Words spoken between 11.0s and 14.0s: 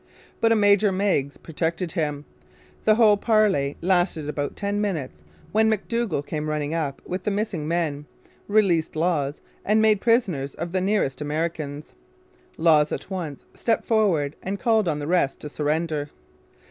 Americans. Lawes at once stepped